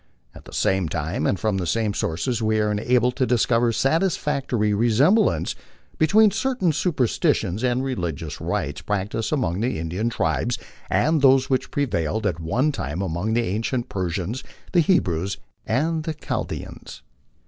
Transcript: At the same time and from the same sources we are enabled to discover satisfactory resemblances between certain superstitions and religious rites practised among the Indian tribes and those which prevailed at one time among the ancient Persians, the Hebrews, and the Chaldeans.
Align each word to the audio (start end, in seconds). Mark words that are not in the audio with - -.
At 0.33 0.45
the 0.45 0.51
same 0.51 0.89
time 0.89 1.27
and 1.27 1.39
from 1.39 1.57
the 1.59 1.67
same 1.67 1.93
sources 1.93 2.41
we 2.41 2.59
are 2.59 2.71
enabled 2.71 3.15
to 3.17 3.27
discover 3.27 3.71
satisfactory 3.71 4.73
resemblances 4.73 5.55
between 5.99 6.31
certain 6.31 6.71
superstitions 6.71 7.63
and 7.63 7.83
religious 7.83 8.41
rites 8.41 8.81
practised 8.81 9.31
among 9.31 9.61
the 9.61 9.77
Indian 9.77 10.09
tribes 10.09 10.57
and 10.89 11.21
those 11.21 11.51
which 11.51 11.69
prevailed 11.69 12.25
at 12.25 12.39
one 12.39 12.71
time 12.71 12.99
among 13.03 13.33
the 13.35 13.43
ancient 13.43 13.89
Persians, 13.89 14.43
the 14.71 14.79
Hebrews, 14.79 15.37
and 15.67 16.03
the 16.03 16.15
Chaldeans. 16.15 17.03